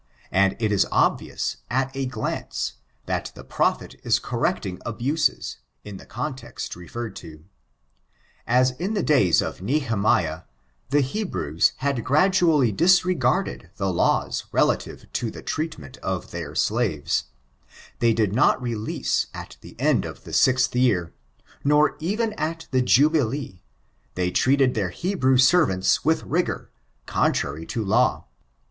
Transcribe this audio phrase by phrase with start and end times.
[0.31, 2.73] And it is obvious, at a glance,
[3.05, 7.45] that the prophet is correcting abuses, in the context referred to.
[8.47, 10.41] As in the days of Nehemiah,
[10.89, 17.25] the Hebrews had gradually disregarded the laws relative to the treatment of their slaves:
[17.99, 21.13] they did not release at the end of the sixth year,
[21.63, 23.61] nor even at the jubilee;
[24.15, 26.71] they treated their Hebrew servants with rigor,
[27.05, 28.25] contrary to law.